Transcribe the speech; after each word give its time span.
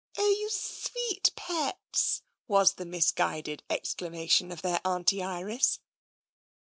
"Oh, 0.17 0.27
you 0.31 0.49
sweet 0.49 1.29
pets!" 1.35 2.23
was 2.47 2.73
the 2.73 2.87
misguided 2.87 3.61
exclama 3.69 4.27
tion 4.31 4.51
of 4.51 4.63
tfieir 4.63 4.81
Auntie 4.83 5.21
Iris. 5.21 5.77